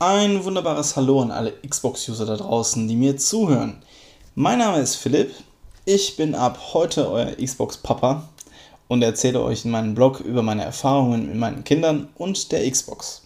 Ein 0.00 0.44
wunderbares 0.44 0.94
Hallo 0.94 1.22
an 1.22 1.32
alle 1.32 1.50
Xbox-User 1.50 2.24
da 2.24 2.36
draußen, 2.36 2.86
die 2.86 2.94
mir 2.94 3.16
zuhören. 3.16 3.82
Mein 4.36 4.60
Name 4.60 4.78
ist 4.78 4.94
Philipp, 4.94 5.34
ich 5.86 6.14
bin 6.14 6.36
ab 6.36 6.72
heute 6.72 7.10
euer 7.10 7.32
Xbox-Papa 7.34 8.28
und 8.86 9.02
erzähle 9.02 9.42
euch 9.42 9.64
in 9.64 9.72
meinem 9.72 9.96
Blog 9.96 10.20
über 10.20 10.42
meine 10.42 10.62
Erfahrungen 10.62 11.26
mit 11.26 11.34
meinen 11.34 11.64
Kindern 11.64 12.10
und 12.14 12.52
der 12.52 12.70
Xbox. 12.70 13.22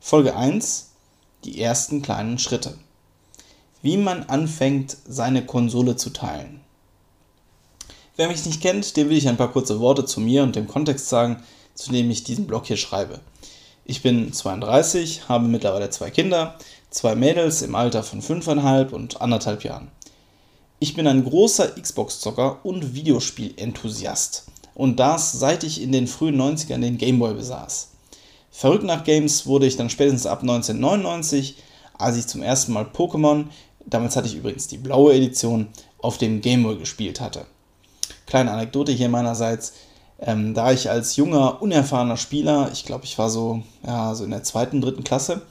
Folge 0.00 0.36
1: 0.36 0.90
Die 1.44 1.62
ersten 1.62 2.02
kleinen 2.02 2.38
Schritte. 2.38 2.76
Wie 3.80 3.96
man 3.96 4.24
anfängt, 4.24 4.98
seine 5.08 5.46
Konsole 5.46 5.96
zu 5.96 6.10
teilen. 6.10 6.60
Wer 8.16 8.28
mich 8.28 8.44
nicht 8.44 8.60
kennt, 8.60 8.98
dem 8.98 9.08
will 9.08 9.16
ich 9.16 9.30
ein 9.30 9.38
paar 9.38 9.52
kurze 9.52 9.80
Worte 9.80 10.04
zu 10.04 10.20
mir 10.20 10.42
und 10.42 10.56
dem 10.56 10.68
Kontext 10.68 11.08
sagen, 11.08 11.42
zu 11.74 11.90
dem 11.90 12.10
ich 12.10 12.22
diesen 12.22 12.46
Blog 12.46 12.66
hier 12.66 12.76
schreibe. 12.76 13.20
Ich 13.88 14.02
bin 14.02 14.32
32, 14.32 15.28
habe 15.28 15.46
mittlerweile 15.46 15.90
zwei 15.90 16.10
Kinder, 16.10 16.56
zwei 16.90 17.14
Mädels 17.14 17.62
im 17.62 17.76
Alter 17.76 18.02
von 18.02 18.20
5,5 18.20 18.90
und 18.90 19.20
anderthalb 19.20 19.62
Jahren. 19.62 19.92
Ich 20.80 20.94
bin 20.94 21.06
ein 21.06 21.22
großer 21.22 21.68
Xbox-Zocker 21.80 22.58
und 22.64 22.96
Videospiel-Enthusiast. 22.96 24.46
Und 24.74 24.98
das 24.98 25.30
seit 25.30 25.62
ich 25.62 25.80
in 25.80 25.92
den 25.92 26.08
frühen 26.08 26.34
90ern 26.36 26.80
den 26.80 26.98
Gameboy 26.98 27.34
besaß. 27.34 27.90
Verrückt 28.50 28.82
nach 28.82 29.04
Games 29.04 29.46
wurde 29.46 29.66
ich 29.66 29.76
dann 29.76 29.88
spätestens 29.88 30.26
ab 30.26 30.40
1999, 30.40 31.54
als 31.96 32.16
ich 32.16 32.26
zum 32.26 32.42
ersten 32.42 32.72
Mal 32.72 32.86
Pokémon, 32.92 33.44
damals 33.84 34.16
hatte 34.16 34.26
ich 34.26 34.34
übrigens 34.34 34.66
die 34.66 34.78
blaue 34.78 35.14
Edition, 35.14 35.68
auf 35.98 36.18
dem 36.18 36.40
Gameboy 36.40 36.76
gespielt 36.76 37.20
hatte. 37.20 37.46
Kleine 38.26 38.50
Anekdote 38.50 38.90
hier 38.90 39.08
meinerseits. 39.08 39.74
Ähm, 40.18 40.54
da 40.54 40.72
ich 40.72 40.88
als 40.88 41.16
junger, 41.16 41.60
unerfahrener 41.60 42.16
Spieler, 42.16 42.70
ich 42.72 42.84
glaube, 42.84 43.04
ich 43.04 43.18
war 43.18 43.28
so, 43.28 43.62
ja, 43.86 44.14
so 44.14 44.24
in 44.24 44.30
der 44.30 44.42
zweiten, 44.42 44.80
dritten 44.80 45.04
Klasse, 45.04 45.42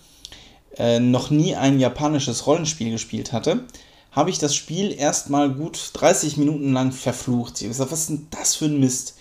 äh, 0.77 0.99
noch 0.99 1.29
nie 1.29 1.55
ein 1.55 1.79
japanisches 1.79 2.47
Rollenspiel 2.47 2.91
gespielt 2.91 3.31
hatte, 3.31 3.65
habe 4.11 4.29
ich 4.29 4.39
das 4.39 4.55
Spiel 4.55 4.91
erstmal 4.91 5.51
gut 5.51 5.91
30 5.93 6.37
Minuten 6.37 6.73
lang 6.73 6.91
verflucht. 6.91 7.57
Ich 7.57 7.63
habe 7.63 7.69
gesagt, 7.69 7.91
was 7.91 8.01
ist 8.01 8.09
denn 8.09 8.27
das 8.31 8.55
für 8.55 8.65
ein 8.65 8.79
Mist? 8.79 9.15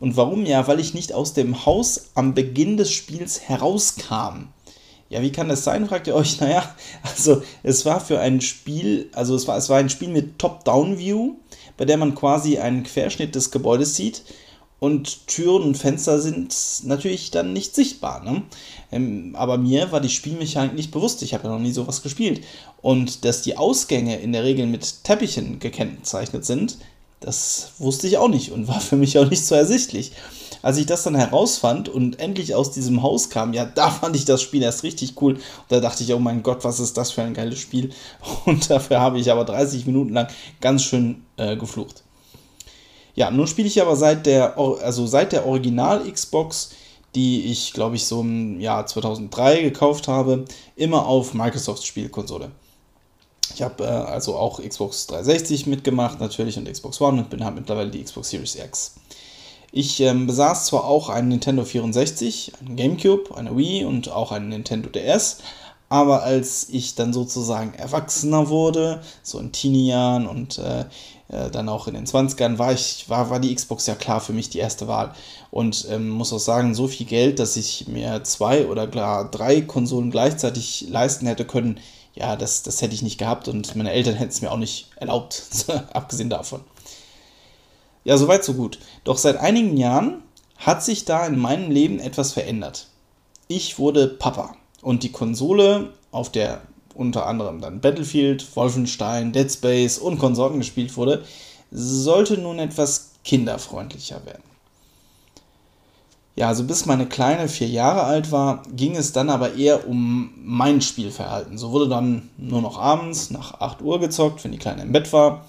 Und 0.00 0.16
warum? 0.16 0.46
Ja, 0.46 0.66
weil 0.66 0.80
ich 0.80 0.94
nicht 0.94 1.12
aus 1.12 1.32
dem 1.32 1.66
Haus 1.66 2.10
am 2.14 2.34
Beginn 2.34 2.76
des 2.76 2.90
Spiels 2.90 3.42
herauskam. 3.42 4.48
Ja, 5.10 5.22
wie 5.22 5.32
kann 5.32 5.48
das 5.48 5.64
sein, 5.64 5.86
fragt 5.86 6.06
ihr 6.06 6.14
euch? 6.14 6.40
Naja, 6.40 6.74
also 7.02 7.42
es 7.62 7.84
war 7.86 8.00
für 8.00 8.20
ein 8.20 8.40
Spiel, 8.40 9.10
also 9.14 9.34
es 9.34 9.46
war, 9.46 9.56
es 9.56 9.68
war 9.68 9.78
ein 9.78 9.90
Spiel 9.90 10.08
mit 10.08 10.38
Top-Down-View, 10.38 11.36
bei 11.76 11.84
der 11.84 11.96
man 11.96 12.14
quasi 12.14 12.58
einen 12.58 12.82
Querschnitt 12.82 13.34
des 13.34 13.50
Gebäudes 13.50 13.94
sieht 13.94 14.22
und 14.80 15.26
Türen 15.26 15.62
und 15.62 15.76
Fenster 15.76 16.20
sind 16.20 16.54
natürlich 16.84 17.30
dann 17.30 17.52
nicht 17.52 17.74
sichtbar. 17.74 18.22
Ne? 18.22 18.42
Ähm, 18.92 19.34
aber 19.36 19.58
mir 19.58 19.90
war 19.90 20.00
die 20.00 20.08
Spielmechanik 20.08 20.74
nicht 20.74 20.92
bewusst. 20.92 21.22
Ich 21.22 21.34
habe 21.34 21.44
ja 21.44 21.50
noch 21.50 21.58
nie 21.58 21.72
sowas 21.72 22.02
gespielt. 22.02 22.42
Und 22.80 23.24
dass 23.24 23.42
die 23.42 23.56
Ausgänge 23.56 24.20
in 24.20 24.32
der 24.32 24.44
Regel 24.44 24.66
mit 24.66 25.02
Teppichen 25.02 25.58
gekennzeichnet 25.58 26.44
sind, 26.44 26.78
das 27.20 27.72
wusste 27.78 28.06
ich 28.06 28.18
auch 28.18 28.28
nicht 28.28 28.52
und 28.52 28.68
war 28.68 28.80
für 28.80 28.96
mich 28.96 29.18
auch 29.18 29.28
nicht 29.28 29.44
so 29.44 29.54
ersichtlich. 29.54 30.12
Als 30.62 30.76
ich 30.76 30.86
das 30.86 31.04
dann 31.04 31.14
herausfand 31.14 31.88
und 31.88 32.18
endlich 32.18 32.54
aus 32.54 32.72
diesem 32.72 33.02
Haus 33.02 33.30
kam, 33.30 33.52
ja, 33.54 33.64
da 33.64 33.90
fand 33.90 34.16
ich 34.16 34.24
das 34.24 34.42
Spiel 34.42 34.62
erst 34.62 34.82
richtig 34.82 35.20
cool. 35.20 35.34
Und 35.34 35.42
da 35.68 35.80
dachte 35.80 36.02
ich, 36.02 36.12
oh 36.12 36.18
mein 36.18 36.42
Gott, 36.42 36.64
was 36.64 36.80
ist 36.80 36.96
das 36.96 37.12
für 37.12 37.22
ein 37.22 37.34
geiles 37.34 37.58
Spiel. 37.58 37.90
Und 38.44 38.68
dafür 38.68 39.00
habe 39.00 39.20
ich 39.20 39.30
aber 39.30 39.44
30 39.44 39.86
Minuten 39.86 40.14
lang 40.14 40.28
ganz 40.60 40.82
schön 40.82 41.22
äh, 41.36 41.56
geflucht. 41.56 42.02
Ja, 43.18 43.32
nun 43.32 43.48
spiele 43.48 43.66
ich 43.66 43.82
aber 43.82 43.96
seit 43.96 44.26
der, 44.26 44.56
also 44.56 45.04
seit 45.08 45.32
der 45.32 45.44
Original-Xbox, 45.44 46.70
die 47.16 47.46
ich, 47.46 47.72
glaube 47.72 47.96
ich, 47.96 48.04
so 48.04 48.20
im 48.20 48.60
Jahr 48.60 48.86
2003 48.86 49.62
gekauft 49.62 50.06
habe, 50.06 50.44
immer 50.76 51.04
auf 51.04 51.34
Microsoft 51.34 51.84
Spielkonsole. 51.84 52.52
Ich 53.52 53.60
habe 53.60 53.82
äh, 53.82 53.88
also 53.88 54.36
auch 54.36 54.62
Xbox 54.62 55.08
360 55.08 55.66
mitgemacht, 55.66 56.20
natürlich, 56.20 56.56
und 56.58 56.70
Xbox 56.70 57.00
One 57.00 57.22
und 57.22 57.28
bin 57.28 57.44
halt 57.44 57.56
mittlerweile 57.56 57.90
die 57.90 58.04
Xbox 58.04 58.30
Series 58.30 58.54
X. 58.54 58.94
Ich 59.72 59.98
ähm, 59.98 60.28
besaß 60.28 60.66
zwar 60.66 60.84
auch 60.84 61.08
einen 61.08 61.26
Nintendo 61.26 61.64
64, 61.64 62.52
einen 62.60 62.76
GameCube, 62.76 63.36
eine 63.36 63.56
Wii 63.56 63.84
und 63.84 64.12
auch 64.12 64.30
einen 64.30 64.50
Nintendo 64.50 64.90
DS, 64.90 65.38
aber 65.88 66.22
als 66.22 66.68
ich 66.68 66.94
dann 66.94 67.12
sozusagen 67.12 67.74
erwachsener 67.74 68.48
wurde, 68.48 69.02
so 69.24 69.40
in 69.40 69.50
Teenie-Jahren 69.50 70.28
und 70.28 70.58
äh, 70.58 70.84
äh, 71.28 71.50
dann 71.50 71.68
auch 71.68 71.88
in 71.88 71.94
den 71.94 72.06
20ern, 72.06 72.58
war, 72.58 72.72
ich, 72.72 73.04
war, 73.08 73.30
war 73.30 73.40
die 73.40 73.54
Xbox 73.54 73.86
ja 73.86 73.94
klar 73.94 74.20
für 74.20 74.32
mich 74.32 74.50
die 74.50 74.58
erste 74.58 74.88
Wahl. 74.88 75.14
Und 75.50 75.86
ähm, 75.90 76.08
muss 76.08 76.32
auch 76.32 76.38
sagen, 76.38 76.74
so 76.74 76.88
viel 76.88 77.06
Geld, 77.06 77.38
dass 77.38 77.56
ich 77.56 77.86
mir 77.88 78.24
zwei 78.24 78.66
oder 78.66 78.86
gar 78.86 79.30
drei 79.30 79.60
Konsolen 79.60 80.10
gleichzeitig 80.10 80.86
leisten 80.88 81.26
hätte 81.26 81.44
können, 81.44 81.80
ja, 82.14 82.34
das, 82.34 82.62
das 82.62 82.82
hätte 82.82 82.94
ich 82.94 83.02
nicht 83.02 83.18
gehabt 83.18 83.46
und 83.46 83.76
meine 83.76 83.92
Eltern 83.92 84.14
hätten 84.14 84.30
es 84.30 84.40
mir 84.40 84.50
auch 84.50 84.58
nicht 84.58 84.90
erlaubt, 84.96 85.42
abgesehen 85.92 86.30
davon. 86.30 86.62
Ja, 88.04 88.16
soweit, 88.16 88.42
so 88.42 88.54
gut. 88.54 88.78
Doch 89.04 89.18
seit 89.18 89.36
einigen 89.36 89.76
Jahren 89.76 90.22
hat 90.56 90.82
sich 90.82 91.04
da 91.04 91.26
in 91.26 91.38
meinem 91.38 91.70
Leben 91.70 92.00
etwas 92.00 92.32
verändert. 92.32 92.88
Ich 93.46 93.78
wurde 93.78 94.08
Papa. 94.08 94.56
Und 94.82 95.02
die 95.02 95.12
Konsole, 95.12 95.92
auf 96.10 96.30
der 96.32 96.62
unter 96.94 97.26
anderem 97.26 97.60
dann 97.60 97.80
Battlefield, 97.80 98.56
Wolfenstein, 98.56 99.32
Dead 99.32 99.50
Space 99.50 99.98
und 99.98 100.18
Konsorten 100.18 100.58
gespielt 100.58 100.96
wurde, 100.96 101.24
sollte 101.70 102.38
nun 102.38 102.58
etwas 102.58 103.12
kinderfreundlicher 103.24 104.24
werden. 104.26 104.42
Ja, 106.38 106.46
also 106.46 106.62
bis 106.62 106.86
meine 106.86 107.06
Kleine 107.06 107.48
vier 107.48 107.66
Jahre 107.66 108.04
alt 108.04 108.30
war, 108.30 108.62
ging 108.70 108.94
es 108.94 109.12
dann 109.12 109.28
aber 109.28 109.54
eher 109.54 109.88
um 109.88 110.32
mein 110.36 110.80
Spielverhalten. 110.80 111.58
So 111.58 111.72
wurde 111.72 111.88
dann 111.88 112.30
nur 112.36 112.62
noch 112.62 112.78
abends 112.78 113.30
nach 113.30 113.60
8 113.60 113.82
Uhr 113.82 113.98
gezockt, 113.98 114.44
wenn 114.44 114.52
die 114.52 114.58
Kleine 114.58 114.82
im 114.82 114.92
Bett 114.92 115.12
war, 115.12 115.46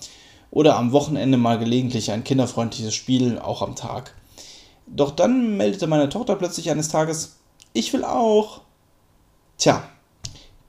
oder 0.49 0.77
am 0.77 0.91
Wochenende 0.91 1.37
mal 1.37 1.59
gelegentlich 1.59 2.11
ein 2.11 2.23
kinderfreundliches 2.23 2.95
Spiel, 2.95 3.37
auch 3.37 3.61
am 3.61 3.75
Tag. 3.75 4.15
Doch 4.87 5.11
dann 5.11 5.57
meldete 5.57 5.85
meine 5.85 6.09
Tochter 6.09 6.35
plötzlich 6.35 6.71
eines 6.71 6.89
Tages, 6.89 7.37
ich 7.73 7.93
will 7.93 8.03
auch. 8.03 8.61
Tja, 9.59 9.83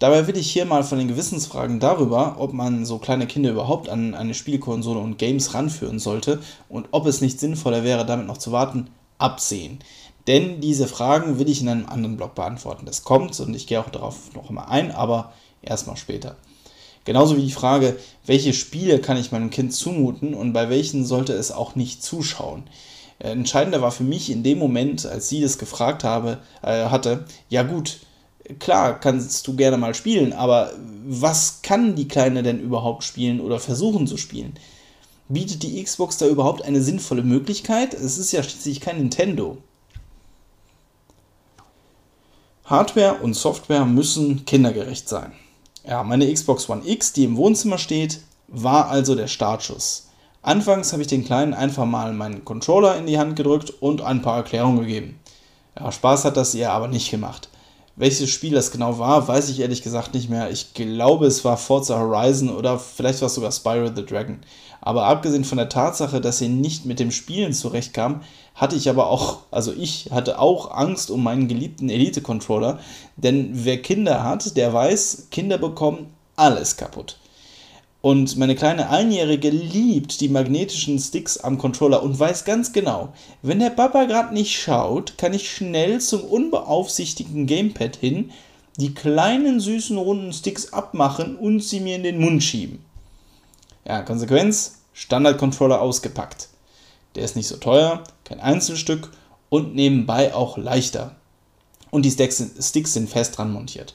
dabei 0.00 0.26
will 0.26 0.36
ich 0.36 0.50
hier 0.50 0.64
mal 0.64 0.82
von 0.82 0.98
den 0.98 1.06
Gewissensfragen 1.06 1.78
darüber, 1.78 2.36
ob 2.38 2.52
man 2.52 2.84
so 2.84 2.98
kleine 2.98 3.28
Kinder 3.28 3.50
überhaupt 3.50 3.88
an 3.88 4.14
eine 4.16 4.34
Spielkonsole 4.34 4.98
und 4.98 5.18
Games 5.18 5.54
ranführen 5.54 6.00
sollte 6.00 6.40
und 6.68 6.88
ob 6.90 7.06
es 7.06 7.20
nicht 7.20 7.38
sinnvoller 7.38 7.84
wäre, 7.84 8.04
damit 8.04 8.26
noch 8.26 8.38
zu 8.38 8.50
warten, 8.50 8.88
absehen. 9.18 9.78
Denn 10.26 10.60
diese 10.60 10.88
Fragen 10.88 11.38
will 11.38 11.48
ich 11.48 11.60
in 11.60 11.68
einem 11.68 11.86
anderen 11.86 12.16
Blog 12.16 12.34
beantworten. 12.34 12.86
Das 12.86 13.04
kommt 13.04 13.38
und 13.40 13.54
ich 13.54 13.66
gehe 13.66 13.80
auch 13.80 13.90
darauf 13.90 14.34
noch 14.34 14.48
einmal 14.48 14.68
ein, 14.68 14.90
aber 14.90 15.32
erstmal 15.62 15.96
später. 15.96 16.36
Genauso 17.04 17.36
wie 17.36 17.42
die 17.42 17.52
Frage, 17.52 17.96
welche 18.26 18.52
Spiele 18.52 19.00
kann 19.00 19.16
ich 19.16 19.32
meinem 19.32 19.50
Kind 19.50 19.72
zumuten 19.72 20.34
und 20.34 20.52
bei 20.52 20.68
welchen 20.68 21.04
sollte 21.04 21.32
es 21.32 21.50
auch 21.50 21.74
nicht 21.74 22.02
zuschauen. 22.02 22.64
Äh, 23.18 23.30
entscheidender 23.30 23.80
war 23.80 23.90
für 23.90 24.04
mich 24.04 24.30
in 24.30 24.42
dem 24.42 24.58
Moment, 24.58 25.06
als 25.06 25.28
sie 25.28 25.40
das 25.40 25.58
gefragt 25.58 26.04
habe, 26.04 26.38
äh, 26.62 26.86
hatte, 26.86 27.24
ja 27.48 27.62
gut, 27.62 28.00
klar 28.58 28.98
kannst 28.98 29.46
du 29.46 29.54
gerne 29.56 29.76
mal 29.76 29.94
spielen, 29.94 30.32
aber 30.32 30.72
was 31.06 31.60
kann 31.62 31.94
die 31.94 32.08
Kleine 32.08 32.42
denn 32.42 32.60
überhaupt 32.60 33.04
spielen 33.04 33.40
oder 33.40 33.58
versuchen 33.58 34.06
zu 34.06 34.16
spielen? 34.16 34.54
Bietet 35.28 35.62
die 35.62 35.82
Xbox 35.82 36.16
da 36.16 36.26
überhaupt 36.26 36.62
eine 36.62 36.82
sinnvolle 36.82 37.22
Möglichkeit? 37.22 37.94
Es 37.94 38.18
ist 38.18 38.32
ja 38.32 38.42
schließlich 38.42 38.80
kein 38.80 38.98
Nintendo. 38.98 39.58
Hardware 42.64 43.14
und 43.22 43.34
Software 43.34 43.84
müssen 43.84 44.44
kindergerecht 44.44 45.08
sein. 45.08 45.32
Ja, 45.86 46.02
meine 46.02 46.32
Xbox 46.32 46.68
One 46.68 46.82
X, 46.84 47.12
die 47.12 47.24
im 47.24 47.36
Wohnzimmer 47.36 47.78
steht, 47.78 48.20
war 48.48 48.88
also 48.88 49.14
der 49.14 49.28
Startschuss. 49.28 50.08
Anfangs 50.42 50.92
habe 50.92 51.02
ich 51.02 51.08
den 51.08 51.24
Kleinen 51.24 51.52
einfach 51.52 51.84
mal 51.84 52.12
meinen 52.12 52.44
Controller 52.44 52.96
in 52.96 53.06
die 53.06 53.18
Hand 53.18 53.36
gedrückt 53.36 53.70
und 53.70 54.00
ein 54.00 54.22
paar 54.22 54.38
Erklärungen 54.38 54.80
gegeben. 54.80 55.18
Ja, 55.78 55.92
Spaß 55.92 56.24
hat 56.24 56.36
das 56.36 56.54
ihr 56.54 56.72
aber 56.72 56.88
nicht 56.88 57.10
gemacht. 57.10 57.48
Welches 57.96 58.30
Spiel 58.30 58.52
das 58.52 58.70
genau 58.70 58.98
war, 58.98 59.28
weiß 59.28 59.50
ich 59.50 59.60
ehrlich 59.60 59.82
gesagt 59.82 60.14
nicht 60.14 60.30
mehr. 60.30 60.50
Ich 60.50 60.74
glaube, 60.74 61.26
es 61.26 61.44
war 61.44 61.56
Forza 61.56 61.98
Horizon 61.98 62.48
oder 62.48 62.78
vielleicht 62.78 63.20
war 63.20 63.26
es 63.26 63.34
sogar 63.34 63.52
Spyro 63.52 63.90
the 63.94 64.06
Dragon. 64.06 64.40
Aber 64.80 65.04
abgesehen 65.04 65.44
von 65.44 65.58
der 65.58 65.68
Tatsache, 65.68 66.20
dass 66.20 66.38
sie 66.38 66.48
nicht 66.48 66.86
mit 66.86 66.98
dem 66.98 67.10
Spielen 67.10 67.52
zurechtkam, 67.52 68.22
hatte 68.54 68.76
ich 68.76 68.88
aber 68.88 69.08
auch, 69.08 69.40
also 69.50 69.72
ich 69.72 70.08
hatte 70.10 70.38
auch 70.38 70.70
Angst 70.70 71.10
um 71.10 71.22
meinen 71.22 71.48
geliebten 71.48 71.90
Elite-Controller. 71.90 72.78
Denn 73.16 73.50
wer 73.52 73.82
Kinder 73.82 74.24
hat, 74.24 74.56
der 74.56 74.72
weiß, 74.72 75.28
Kinder 75.30 75.58
bekommen 75.58 76.14
alles 76.36 76.76
kaputt. 76.76 77.19
Und 78.02 78.38
meine 78.38 78.54
kleine 78.54 78.88
Einjährige 78.88 79.50
liebt 79.50 80.22
die 80.22 80.30
magnetischen 80.30 80.98
Sticks 80.98 81.36
am 81.36 81.58
Controller 81.58 82.02
und 82.02 82.18
weiß 82.18 82.44
ganz 82.46 82.72
genau, 82.72 83.12
wenn 83.42 83.58
der 83.58 83.70
Papa 83.70 84.04
gerade 84.04 84.32
nicht 84.32 84.58
schaut, 84.58 85.18
kann 85.18 85.34
ich 85.34 85.50
schnell 85.50 86.00
zum 86.00 86.24
unbeaufsichtigten 86.24 87.46
Gamepad 87.46 87.96
hin, 87.96 88.30
die 88.78 88.94
kleinen 88.94 89.60
süßen 89.60 89.98
runden 89.98 90.32
Sticks 90.32 90.72
abmachen 90.72 91.36
und 91.36 91.62
sie 91.62 91.80
mir 91.80 91.96
in 91.96 92.02
den 92.02 92.18
Mund 92.18 92.42
schieben. 92.42 92.82
Ja, 93.86 94.00
Konsequenz, 94.00 94.78
Standard-Controller 94.94 95.82
ausgepackt. 95.82 96.48
Der 97.16 97.24
ist 97.24 97.36
nicht 97.36 97.48
so 97.48 97.56
teuer, 97.58 98.02
kein 98.24 98.40
Einzelstück 98.40 99.10
und 99.50 99.74
nebenbei 99.74 100.34
auch 100.34 100.56
leichter. 100.56 101.16
und 101.90 102.04
die 102.04 102.10
Sticks 102.10 102.92
sind 102.94 103.10
fest 103.10 103.36
dran 103.36 103.52
montiert. 103.52 103.94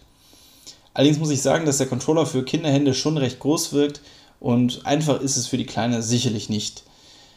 Allerdings 0.96 1.20
muss 1.20 1.30
ich 1.30 1.42
sagen, 1.42 1.66
dass 1.66 1.78
der 1.78 1.88
Controller 1.88 2.26
für 2.26 2.46
Kinderhände 2.46 2.94
schon 2.94 3.18
recht 3.18 3.40
groß 3.40 3.74
wirkt 3.74 4.00
und 4.40 4.86
einfach 4.86 5.20
ist 5.20 5.36
es 5.36 5.46
für 5.46 5.58
die 5.58 5.66
Kleine 5.66 6.02
sicherlich 6.02 6.50
nicht. 6.50 6.84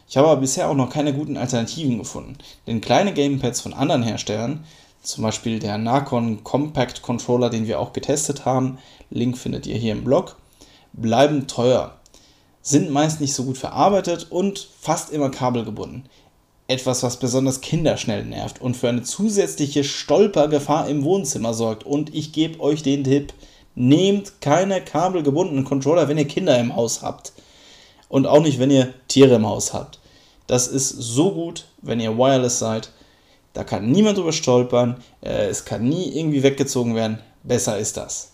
Ich 0.09 0.17
habe 0.17 0.29
aber 0.29 0.41
bisher 0.41 0.71
auch 0.71 0.77
noch 0.77 0.91
keine 0.91 1.13
guten 1.13 1.37
Alternativen 1.37 1.99
gefunden, 1.99 2.39
denn 2.69 2.81
kleine 2.81 3.13
Gamepads 3.13 3.61
von 3.61 3.75
anderen 3.75 4.05
Herstellern, 4.05 4.65
zum 5.03 5.25
Beispiel 5.25 5.59
der 5.59 5.77
Narcon 5.77 6.45
Compact 6.45 7.03
Controller, 7.03 7.51
den 7.51 7.67
wir 7.67 7.81
auch 7.81 7.93
getestet 7.93 8.45
haben, 8.45 8.79
Link 9.11 9.37
findet 9.37 9.67
ihr 9.67 9.77
hier 9.77 9.93
im 9.93 10.05
Blog, 10.05 10.37
bleiben 10.93 11.49
teuer, 11.49 11.97
sind 12.63 12.91
meist 12.91 13.21
nicht 13.21 13.35
so 13.35 13.43
gut 13.43 13.59
verarbeitet 13.59 14.29
und 14.31 14.69
fast 14.81 15.11
immer 15.11 15.31
kabelgebunden. 15.31 16.05
Etwas, 16.69 17.03
was 17.03 17.19
besonders 17.19 17.63
Kinder 17.63 17.97
schnell 17.97 18.27
nervt 18.27 18.61
und 18.61 18.77
für 18.77 18.91
eine 18.91 19.03
zusätzliche 19.03 19.85
Stolpergefahr 19.85 20.87
im 20.87 21.03
Wohnzimmer 21.03 21.55
sorgt. 21.55 21.85
Und 21.85 22.15
ich 22.15 22.33
gebe 22.33 22.61
euch 22.61 22.83
den 22.83 23.05
Tipp, 23.05 23.33
nehmt 23.75 24.43
keine 24.43 24.83
kabelgebundenen 24.85 25.65
Controller, 25.65 26.09
wenn 26.09 26.19
ihr 26.19 26.29
Kinder 26.29 26.59
im 26.61 26.77
Haus 26.77 27.01
habt. 27.01 27.33
Und 28.11 28.27
auch 28.27 28.43
nicht, 28.43 28.59
wenn 28.59 28.71
ihr 28.71 28.93
Tiere 29.09 29.37
im 29.37 29.47
Haus 29.47 29.73
habt. 29.73 29.99
Das 30.47 30.69
ist 30.69 30.91
so 30.91 31.33
gut, 31.33 31.65
wenn 31.81 32.01
ihr 32.01 32.19
wireless 32.19 32.59
seid. 32.59 32.91
Da 33.55 33.65
kann 33.65 33.91
niemand 33.91 34.19
drüber 34.19 34.33
stolpern. 34.33 35.03
Äh, 35.23 35.47
es 35.47 35.65
kann 35.65 35.89
nie 35.89 36.19
irgendwie 36.19 36.43
weggezogen 36.43 36.95
werden. 36.95 37.19
Besser 37.45 37.79
ist 37.79 37.97
das. 37.97 38.33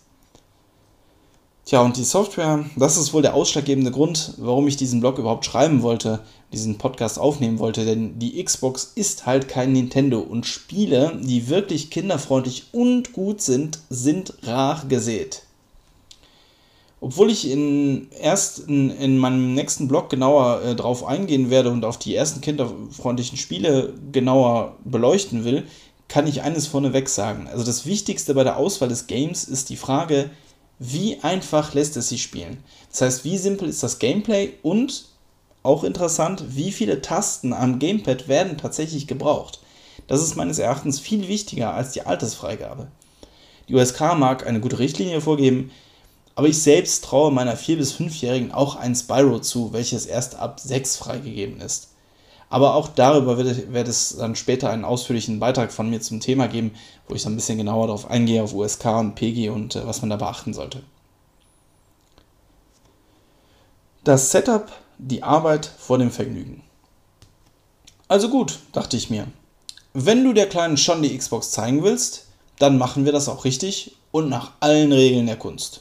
Tja, 1.64 1.80
und 1.80 1.96
die 1.96 2.04
Software, 2.04 2.66
das 2.76 2.98
ist 2.98 3.14
wohl 3.14 3.22
der 3.22 3.32
ausschlaggebende 3.32 3.90
Grund, 3.90 4.34
warum 4.36 4.68
ich 4.68 4.76
diesen 4.76 5.00
Blog 5.00 5.16
überhaupt 5.16 5.46
schreiben 5.46 5.80
wollte, 5.80 6.20
diesen 6.52 6.76
Podcast 6.76 7.18
aufnehmen 7.18 7.58
wollte, 7.58 7.86
denn 7.86 8.18
die 8.18 8.42
Xbox 8.42 8.92
ist 8.94 9.24
halt 9.24 9.48
kein 9.48 9.72
Nintendo 9.72 10.20
und 10.20 10.44
Spiele, 10.44 11.18
die 11.22 11.48
wirklich 11.48 11.88
kinderfreundlich 11.88 12.66
und 12.72 13.14
gut 13.14 13.40
sind, 13.40 13.78
sind 13.88 14.34
rar 14.42 14.84
gesät. 14.90 15.44
Obwohl 17.00 17.30
ich 17.30 17.50
in, 17.50 18.08
erst 18.20 18.60
in, 18.60 18.90
in 18.90 19.16
meinem 19.16 19.54
nächsten 19.54 19.88
Blog 19.88 20.10
genauer 20.10 20.62
äh, 20.62 20.74
drauf 20.74 21.04
eingehen 21.04 21.48
werde 21.48 21.70
und 21.70 21.86
auf 21.86 21.98
die 21.98 22.14
ersten 22.14 22.42
kinderfreundlichen 22.42 23.38
Spiele 23.38 23.94
genauer 24.12 24.76
beleuchten 24.84 25.44
will, 25.44 25.64
kann 26.08 26.26
ich 26.26 26.42
eines 26.42 26.66
vorneweg 26.66 27.08
sagen. 27.08 27.48
Also 27.50 27.64
das 27.64 27.86
Wichtigste 27.86 28.34
bei 28.34 28.44
der 28.44 28.58
Auswahl 28.58 28.90
des 28.90 29.06
Games 29.06 29.44
ist 29.44 29.70
die 29.70 29.76
Frage, 29.76 30.30
wie 30.78 31.20
einfach 31.22 31.74
lässt 31.74 31.96
es 31.96 32.08
sich 32.08 32.22
spielen. 32.22 32.62
Das 32.90 33.00
heißt, 33.00 33.24
wie 33.24 33.38
simpel 33.38 33.68
ist 33.68 33.82
das 33.82 33.98
Gameplay 33.98 34.54
und 34.62 35.06
auch 35.62 35.84
interessant, 35.84 36.44
wie 36.56 36.72
viele 36.72 37.00
Tasten 37.00 37.52
am 37.52 37.78
Gamepad 37.78 38.28
werden 38.28 38.58
tatsächlich 38.58 39.06
gebraucht. 39.06 39.60
Das 40.06 40.22
ist 40.22 40.36
meines 40.36 40.58
Erachtens 40.58 41.00
viel 41.00 41.28
wichtiger 41.28 41.72
als 41.72 41.92
die 41.92 42.02
Altersfreigabe. 42.02 42.88
Die 43.68 43.74
USK 43.74 44.00
mag 44.18 44.46
eine 44.46 44.60
gute 44.60 44.78
Richtlinie 44.78 45.22
vorgeben, 45.22 45.70
aber 46.34 46.48
ich 46.48 46.60
selbst 46.60 47.04
traue 47.04 47.30
meiner 47.30 47.56
4- 47.56 47.76
bis 47.76 47.94
5-Jährigen 47.94 48.52
auch 48.52 48.76
ein 48.76 48.94
Spyro 48.94 49.38
zu, 49.38 49.72
welches 49.72 50.04
erst 50.04 50.34
ab 50.34 50.60
6 50.60 50.96
freigegeben 50.96 51.60
ist. 51.60 51.93
Aber 52.54 52.76
auch 52.76 52.86
darüber 52.86 53.36
wird, 53.36 53.72
wird 53.72 53.88
es 53.88 54.16
dann 54.16 54.36
später 54.36 54.70
einen 54.70 54.84
ausführlichen 54.84 55.40
Beitrag 55.40 55.72
von 55.72 55.90
mir 55.90 56.00
zum 56.00 56.20
Thema 56.20 56.46
geben, 56.46 56.70
wo 57.08 57.16
ich 57.16 57.24
dann 57.24 57.32
ein 57.32 57.36
bisschen 57.36 57.58
genauer 57.58 57.88
darauf 57.88 58.08
eingehe, 58.08 58.44
auf 58.44 58.54
USK 58.54 58.84
und 59.00 59.16
PG 59.16 59.48
und 59.48 59.74
äh, 59.74 59.84
was 59.84 60.02
man 60.02 60.10
da 60.10 60.14
beachten 60.14 60.54
sollte. 60.54 60.84
Das 64.04 64.30
Setup, 64.30 64.70
die 64.98 65.24
Arbeit 65.24 65.66
vor 65.66 65.98
dem 65.98 66.12
Vergnügen. 66.12 66.62
Also 68.06 68.28
gut, 68.28 68.60
dachte 68.70 68.96
ich 68.96 69.10
mir. 69.10 69.26
Wenn 69.92 70.22
du 70.22 70.32
der 70.32 70.48
Kleinen 70.48 70.76
schon 70.76 71.02
die 71.02 71.18
Xbox 71.18 71.50
zeigen 71.50 71.82
willst, 71.82 72.28
dann 72.60 72.78
machen 72.78 73.04
wir 73.04 73.10
das 73.10 73.28
auch 73.28 73.44
richtig 73.44 73.96
und 74.12 74.28
nach 74.28 74.52
allen 74.60 74.92
Regeln 74.92 75.26
der 75.26 75.38
Kunst. 75.38 75.80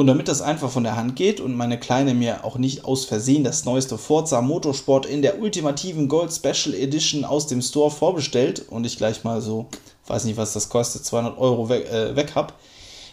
Und 0.00 0.06
damit 0.06 0.28
das 0.28 0.40
einfach 0.40 0.70
von 0.70 0.82
der 0.84 0.96
Hand 0.96 1.14
geht 1.14 1.40
und 1.40 1.54
meine 1.54 1.78
Kleine 1.78 2.14
mir 2.14 2.42
auch 2.46 2.56
nicht 2.56 2.86
aus 2.86 3.04
Versehen 3.04 3.44
das 3.44 3.66
neueste 3.66 3.98
Forza 3.98 4.40
Motorsport 4.40 5.04
in 5.04 5.20
der 5.20 5.42
ultimativen 5.42 6.08
Gold 6.08 6.32
Special 6.32 6.74
Edition 6.74 7.26
aus 7.26 7.48
dem 7.48 7.60
Store 7.60 7.90
vorbestellt 7.90 8.64
und 8.70 8.86
ich 8.86 8.96
gleich 8.96 9.24
mal 9.24 9.42
so, 9.42 9.66
weiß 10.06 10.24
nicht 10.24 10.38
was 10.38 10.54
das 10.54 10.70
kostet, 10.70 11.04
200 11.04 11.36
Euro 11.36 11.68
weg, 11.68 11.86
äh, 11.92 12.16
weg 12.16 12.34
habe, 12.34 12.54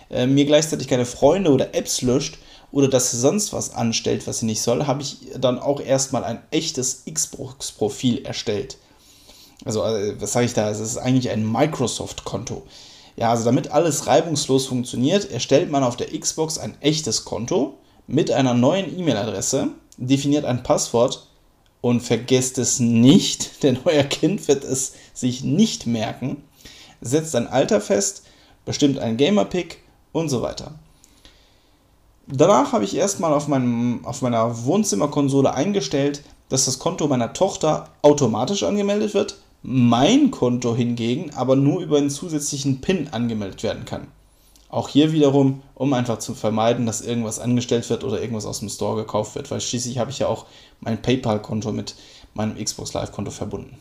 äh, 0.10 0.28
mir 0.28 0.45
gleichzeitig 0.45 0.88
keine 0.88 1.06
Freunde 1.06 1.51
oder 1.51 1.75
Apps 1.75 2.04
löscht 2.04 2.38
oder 2.72 2.88
dass 2.88 3.12
sie 3.12 3.18
sonst 3.18 3.51
was 3.51 3.74
anstellt, 3.74 4.25
was 4.25 4.39
sie 4.39 4.45
nicht 4.45 4.62
soll, 4.62 4.88
habe 4.88 5.01
ich 5.01 5.18
dann 5.38 5.60
auch 5.60 5.81
erstmal 5.81 6.24
ein 6.24 6.42
echtes 6.51 7.04
Xbox-Profil 7.13 8.24
erstellt. 8.24 8.78
Also, 9.66 9.84
äh, 9.84 10.16
was 10.22 10.31
sage 10.31 10.45
ich 10.45 10.54
da? 10.54 10.69
Es 10.69 10.80
ist 10.80 10.95
eigentlich 10.95 11.31
ein 11.31 11.51
Microsoft-Konto. 11.51 12.63
Ja, 13.17 13.31
also 13.31 13.45
damit 13.45 13.71
alles 13.71 14.05
reibungslos 14.05 14.67
funktioniert, 14.67 15.31
erstellt 15.31 15.71
man 15.71 15.83
auf 15.83 15.97
der 15.97 16.17
Xbox 16.17 16.59
ein 16.59 16.79
echtes 16.81 17.25
Konto 17.25 17.73
mit 18.05 18.29
einer 18.29 18.53
neuen 18.53 18.97
E-Mail-Adresse, 18.97 19.69
definiert 19.97 20.45
ein 20.45 20.61
Passwort 20.61 21.27
und 21.81 22.01
vergesst 22.01 22.59
es 22.59 22.79
nicht, 22.79 23.63
denn 23.63 23.79
euer 23.85 24.03
Kind 24.03 24.47
wird 24.47 24.63
es 24.63 24.93
sich 25.13 25.43
nicht 25.43 25.87
merken, 25.87 26.43
setzt 27.01 27.35
ein 27.35 27.47
Alter 27.47 27.81
fest, 27.81 28.23
bestimmt 28.65 28.99
einen 28.99 29.17
Gamer-Pick 29.17 29.81
und 30.11 30.29
so 30.29 30.43
weiter. 30.43 30.75
Danach 32.27 32.71
habe 32.71 32.83
ich 32.83 32.95
erstmal 32.95 33.33
auf, 33.33 33.49
auf 33.49 34.21
meiner 34.21 34.65
Wohnzimmerkonsole 34.65 35.53
eingestellt, 35.53 36.21
dass 36.49 36.65
das 36.65 36.77
Konto 36.77 37.07
meiner 37.07 37.33
Tochter 37.33 37.89
automatisch 38.03 38.61
angemeldet 38.63 39.15
wird, 39.15 39.37
mein 39.69 40.31
Konto 40.31 40.73
hingegen 40.73 41.31
aber 41.33 41.57
nur 41.57 41.81
über 41.81 41.97
einen 41.97 42.09
zusätzlichen 42.09 42.79
PIN 42.79 43.09
angemeldet 43.09 43.63
werden 43.63 43.83
kann. 43.83 44.07
Auch 44.69 44.87
hier 44.87 45.11
wiederum, 45.11 45.61
um 45.75 45.91
einfach 45.91 46.19
zu 46.19 46.33
vermeiden, 46.35 46.85
dass 46.85 47.01
irgendwas 47.01 47.37
angestellt 47.37 47.89
wird 47.89 48.05
oder 48.05 48.21
irgendwas 48.21 48.45
aus 48.45 48.59
dem 48.59 48.69
Store 48.69 48.95
gekauft 48.95 49.35
wird, 49.35 49.51
weil 49.51 49.59
schließlich 49.59 49.97
habe 49.97 50.09
ich 50.09 50.19
ja 50.19 50.27
auch 50.27 50.45
mein 50.79 51.01
PayPal-Konto 51.01 51.73
mit 51.73 51.95
meinem 52.33 52.55
Xbox 52.63 52.93
Live-Konto 52.93 53.29
verbunden. 53.31 53.77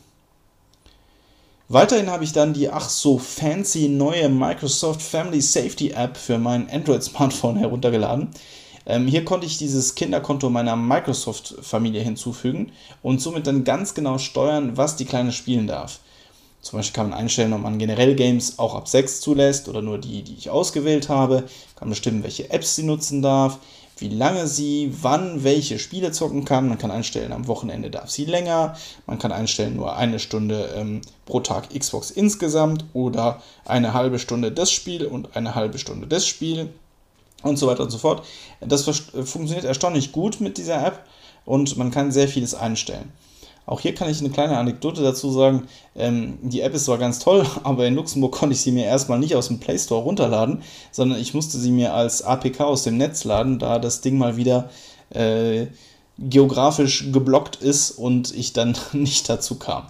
Weiterhin 1.69 2.09
habe 2.09 2.25
ich 2.25 2.33
dann 2.33 2.53
die 2.53 2.69
ach 2.69 2.89
so 2.89 3.17
fancy 3.17 3.87
neue 3.87 4.27
Microsoft 4.27 5.01
Family 5.01 5.39
Safety 5.39 5.91
App 5.91 6.17
für 6.17 6.37
mein 6.37 6.69
Android-Smartphone 6.69 7.55
heruntergeladen, 7.59 8.27
ähm, 8.87 9.05
hier 9.05 9.25
konnte 9.25 9.45
ich 9.45 9.57
dieses 9.57 9.95
Kinderkonto 9.95 10.49
meiner 10.49 10.77
Microsoft-Familie 10.77 12.01
hinzufügen 12.01 12.71
und 13.03 13.21
somit 13.21 13.45
dann 13.45 13.65
ganz 13.65 13.93
genau 13.93 14.17
steuern, 14.17 14.77
was 14.77 14.95
die 14.95 15.05
Kleine 15.05 15.33
spielen 15.33 15.67
darf. 15.67 15.99
Zum 16.61 16.79
Beispiel 16.79 16.95
kann 16.95 17.09
man 17.09 17.19
einstellen, 17.19 17.53
ob 17.53 17.61
man 17.61 17.79
generell 17.79 18.15
Games 18.15 18.59
auch 18.59 18.75
ab 18.75 18.87
6 18.87 19.19
zulässt 19.19 19.67
oder 19.67 19.81
nur 19.81 19.97
die, 19.97 20.23
die 20.23 20.35
ich 20.35 20.49
ausgewählt 20.49 21.09
habe. 21.09 21.43
Kann 21.75 21.89
bestimmen, 21.89 22.23
welche 22.23 22.49
Apps 22.49 22.77
sie 22.77 22.83
nutzen 22.83 23.21
darf, 23.21 23.59
wie 23.97 24.09
lange 24.09 24.47
sie 24.47 24.93
wann 25.01 25.43
welche 25.43 25.79
Spiele 25.79 26.13
zocken 26.13 26.45
kann. 26.45 26.69
Man 26.69 26.77
kann 26.77 26.91
einstellen, 26.91 27.33
am 27.33 27.47
Wochenende 27.47 27.89
darf 27.89 28.09
sie 28.09 28.25
länger. 28.25 28.77
Man 29.05 29.19
kann 29.19 29.33
einstellen, 29.33 29.75
nur 29.75 29.97
eine 29.97 30.19
Stunde 30.19 30.69
ähm, 30.75 31.01
pro 31.25 31.41
Tag 31.41 31.77
Xbox 31.77 32.09
insgesamt 32.09 32.85
oder 32.93 33.41
eine 33.65 33.93
halbe 33.93 34.17
Stunde 34.17 34.51
das 34.51 34.71
Spiel 34.71 35.05
und 35.05 35.35
eine 35.35 35.55
halbe 35.55 35.77
Stunde 35.77 36.07
das 36.07 36.25
Spiel 36.25 36.69
und 37.43 37.57
so 37.57 37.67
weiter 37.67 37.83
und 37.83 37.89
so 37.89 37.97
fort. 37.97 38.23
Das 38.59 38.83
funktioniert 38.83 39.65
erstaunlich 39.65 40.11
gut 40.11 40.41
mit 40.41 40.57
dieser 40.57 40.85
App 40.85 41.05
und 41.45 41.77
man 41.77 41.91
kann 41.91 42.11
sehr 42.11 42.27
vieles 42.27 42.53
einstellen. 42.53 43.11
Auch 43.67 43.81
hier 43.81 43.93
kann 43.93 44.09
ich 44.09 44.21
eine 44.21 44.29
kleine 44.29 44.57
Anekdote 44.57 45.03
dazu 45.03 45.29
sagen. 45.29 45.67
Ähm, 45.93 46.39
die 46.41 46.61
App 46.61 46.73
ist 46.73 46.85
zwar 46.85 46.97
ganz 46.97 47.19
toll, 47.19 47.45
aber 47.63 47.85
in 47.85 47.95
Luxemburg 47.95 48.31
konnte 48.31 48.53
ich 48.53 48.61
sie 48.61 48.71
mir 48.71 48.85
erstmal 48.85 49.19
nicht 49.19 49.35
aus 49.35 49.49
dem 49.49 49.59
Play 49.59 49.77
Store 49.77 50.03
runterladen, 50.03 50.63
sondern 50.91 51.19
ich 51.19 51.33
musste 51.33 51.57
sie 51.57 51.71
mir 51.71 51.93
als 51.93 52.21
APK 52.21 52.61
aus 52.61 52.83
dem 52.83 52.97
Netz 52.97 53.25
laden, 53.25 53.59
da 53.59 53.77
das 53.77 53.99
Ding 53.99 54.17
mal 54.17 54.37
wieder 54.37 54.69
äh, 55.09 55.67
geografisch 56.17 57.11
geblockt 57.11 57.57
ist 57.57 57.91
und 57.91 58.33
ich 58.33 58.53
dann 58.53 58.77
nicht 58.93 59.29
dazu 59.29 59.55
kam. 59.55 59.87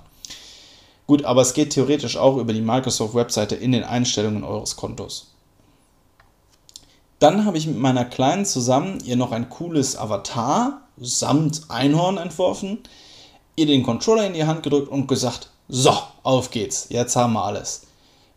Gut, 1.06 1.24
aber 1.24 1.42
es 1.42 1.54
geht 1.54 1.70
theoretisch 1.70 2.18
auch 2.18 2.38
über 2.38 2.51
die 2.51 2.62
Microsoft-Webseite 2.62 3.56
in 3.56 3.72
den 3.72 3.84
Einstellungen 3.84 4.44
eures 4.44 4.75
Kontos. 4.75 5.37
Dann 7.20 7.46
habe 7.46 7.58
ich 7.58 7.68
mit 7.68 7.78
meiner 7.78 8.06
Kleinen 8.06 8.46
zusammen 8.46 9.00
ihr 9.04 9.16
noch 9.16 9.32
ein 9.32 9.50
cooles 9.50 9.98
Avatar 9.98 10.82
samt 11.00 11.64
Einhorn 11.70 12.18
entworfen, 12.18 12.80
ihr 13.56 13.66
den 13.66 13.84
Controller 13.84 14.26
in 14.26 14.34
die 14.34 14.46
Hand 14.46 14.64
gedrückt 14.64 14.90
und 14.90 15.08
gesagt, 15.08 15.50
so, 15.68 15.94
auf 16.24 16.52
geht's, 16.52 16.88
jetzt 16.90 17.16
haben 17.16 17.34
wir 17.34 17.44
alles. 17.44 17.84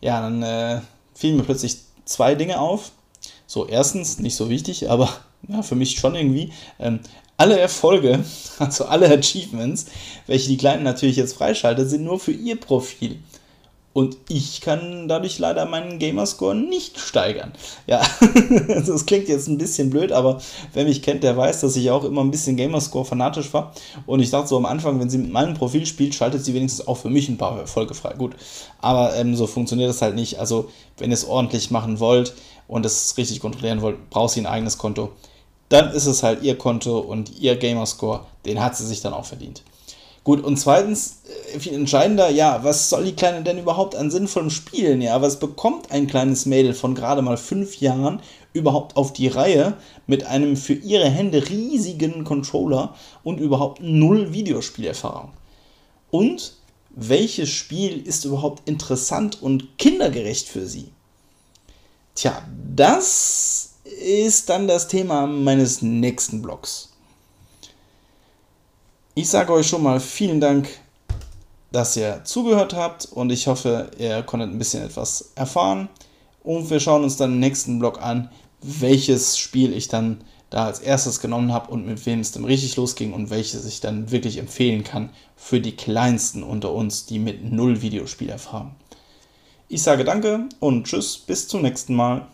Ja, 0.01 0.21
dann 0.21 0.43
äh, 0.43 0.81
fielen 1.15 1.37
mir 1.37 1.43
plötzlich 1.43 1.77
zwei 2.05 2.35
Dinge 2.35 2.59
auf. 2.61 2.93
So, 3.47 3.67
erstens, 3.67 4.19
nicht 4.19 4.37
so 4.37 4.49
wichtig, 4.49 4.91
aber 4.91 5.09
ja, 5.49 5.63
für 5.63 5.77
mich 5.77 5.99
schon 5.99 6.15
irgendwie, 6.15 6.53
ähm, 6.79 7.01
alle 7.37 7.59
Erfolge, 7.59 8.25
also 8.59 8.87
alle 8.87 9.11
Achievements, 9.11 9.87
welche 10.27 10.49
die 10.49 10.57
Kleinen 10.57 10.83
natürlich 10.83 11.17
jetzt 11.17 11.37
freischaltet, 11.37 11.89
sind 11.89 12.05
nur 12.05 12.19
für 12.19 12.33
ihr 12.33 12.59
Profil. 12.59 13.19
Und 13.93 14.17
ich 14.29 14.61
kann 14.61 15.09
dadurch 15.09 15.41
leider 15.41 15.67
meinen 15.67 15.99
Gamerscore 15.99 16.55
nicht 16.55 17.01
steigern. 17.01 17.53
Ja, 17.89 18.01
das 18.87 19.05
klingt 19.05 19.29
jetzt 19.29 19.49
ein 19.49 19.59
bisschen 19.59 19.91
blöd, 19.91 20.13
aber 20.13 20.41
wer 20.75 20.85
mich 20.85 21.03
kennt, 21.03 21.25
der 21.25 21.37
weiß, 21.37 21.61
dass 21.63 21.75
ich 21.75 21.91
auch 21.91 22.05
immer 22.05 22.21
ein 22.21 22.31
bisschen 22.31 22.57
Gamerscore 22.57 23.05
fanatisch 23.05 23.53
war. 23.53 23.73
Und 24.07 24.21
ich 24.21 24.31
dachte 24.31 24.47
so 24.47 24.57
am 24.57 24.67
Anfang, 24.67 25.01
wenn 25.01 25.11
sie 25.11 25.19
mit 25.19 25.33
meinem 25.33 25.55
Profil 25.55 25.87
spielt, 25.87 26.15
schaltet 26.15 26.45
sie 26.45 26.55
wenigstens 26.55 26.87
auch 26.87 26.99
für 26.99 27.11
mich 27.11 27.29
ein 27.29 27.37
paar 27.37 27.59
Erfolge 27.59 27.95
frei. 27.95 28.15
Gut, 28.17 28.37
aber 28.81 29.17
ähm, 29.17 29.35
so 29.35 29.49
funktioniert 29.49 29.91
das 29.91 30.03
halt 30.03 30.15
nicht. 30.15 30.39
Also, 30.39 30.71
wenn 30.99 31.11
ihr 31.11 31.15
es 31.15 31.25
ordentlich 31.25 31.73
machen 31.73 31.99
wollt 31.99 32.35
und 32.69 32.87
es 32.87 33.17
richtig 33.17 33.41
kontrollieren 33.41 33.83
wollt, 33.83 34.09
braucht 34.09 34.35
sie 34.35 34.41
ein 34.41 34.47
eigenes 34.47 34.79
Konto. 34.79 35.11
Dann 35.69 35.91
ist 35.93 36.07
es 36.07 36.23
halt 36.23 36.43
ihr 36.43 36.57
Konto 36.57 36.99
und 36.99 37.41
ihr 37.41 37.57
Gamerscore, 37.57 38.21
den 38.45 38.61
hat 38.63 38.77
sie 38.77 38.87
sich 38.87 39.01
dann 39.01 39.15
auch 39.15 39.25
verdient. 39.25 39.63
Gut, 40.23 40.45
und 40.45 40.59
zweitens, 40.59 41.23
äh, 41.55 41.59
viel 41.59 41.73
entscheidender, 41.73 42.29
ja, 42.29 42.63
was 42.63 42.91
soll 42.91 43.05
die 43.05 43.17
Kleine 43.17 43.43
denn 43.43 43.59
überhaupt 43.59 43.95
an 43.95 44.11
sinnvollem 44.11 44.51
Spielen? 44.51 45.01
Ja, 45.01 45.23
was 45.23 45.39
bekommt 45.39 45.91
ein 45.91 46.07
kleines 46.07 46.45
Mädel 46.45 46.75
von 46.75 46.95
gerade 46.95 47.23
mal 47.23 47.39
fünf 47.39 47.81
Jahren 47.81 48.21
überhaupt 48.53 48.97
auf 48.97 49.13
die 49.13 49.29
Reihe 49.29 49.75
mit 50.07 50.25
einem 50.27 50.57
für 50.57 50.75
ihre 50.75 51.09
Hände 51.09 51.49
riesigen 51.49 52.25
Controller 52.25 52.95
und 53.25 53.41
überhaupt 53.41 53.81
null 53.81 54.33
Videospielerfahrung? 54.33 55.31
Und 56.11 56.55
welches 56.91 57.49
Spiel 57.49 58.07
ist 58.07 58.25
überhaupt 58.25 58.69
interessant 58.69 59.41
und 59.41 59.79
kindergerecht 59.79 60.49
für 60.49 60.67
sie? 60.67 60.91
Tja, 62.15 62.43
das 62.75 63.77
ist 63.85 64.51
dann 64.51 64.69
das 64.69 64.89
Thema 64.89 65.27
meines 65.27 65.81
nächsten 65.81 66.43
Blogs. 66.43 66.90
Ich 69.21 69.29
sage 69.29 69.53
euch 69.53 69.69
schon 69.69 69.83
mal 69.83 70.01
vielen 70.01 70.41
Dank, 70.41 70.67
dass 71.73 71.95
ihr 71.95 72.23
zugehört 72.25 72.73
habt 72.73 73.05
und 73.05 73.29
ich 73.29 73.49
hoffe, 73.49 73.91
ihr 73.99 74.23
konntet 74.23 74.49
ein 74.49 74.57
bisschen 74.57 74.83
etwas 74.83 75.33
erfahren. 75.35 75.91
Und 76.43 76.71
wir 76.71 76.81
schauen 76.81 77.05
uns 77.05 77.19
dann 77.19 77.35
im 77.35 77.39
nächsten 77.39 77.79
Blog 77.79 78.01
an, 78.01 78.31
welches 78.63 79.37
Spiel 79.37 79.75
ich 79.75 79.89
dann 79.89 80.25
da 80.49 80.65
als 80.65 80.79
erstes 80.79 81.21
genommen 81.21 81.53
habe 81.53 81.71
und 81.71 81.85
mit 81.85 82.07
wem 82.07 82.21
es 82.21 82.33
dann 82.33 82.47
richtig 82.47 82.77
losging 82.77 83.13
und 83.13 83.29
welches 83.29 83.67
ich 83.67 83.83
dann 83.83 84.11
wirklich 84.11 84.39
empfehlen 84.39 84.85
kann 84.85 85.11
für 85.37 85.61
die 85.61 85.77
Kleinsten 85.77 86.43
unter 86.43 86.73
uns, 86.73 87.05
die 87.05 87.19
mit 87.19 87.45
null 87.45 87.83
Videospielerfahrung. 87.83 88.75
Ich 89.69 89.83
sage 89.83 90.05
danke 90.05 90.49
und 90.61 90.87
tschüss, 90.87 91.19
bis 91.19 91.47
zum 91.47 91.61
nächsten 91.61 91.95
Mal. 91.95 92.27